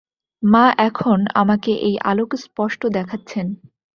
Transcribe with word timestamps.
মা 0.43 0.65
এখন 0.79 1.19
আমাকে 1.33 1.71
এই 1.81 1.95
আলোক 2.03 2.29
স্পষ্ট 2.35 2.81
দেখাচ্ছেন। 2.87 3.47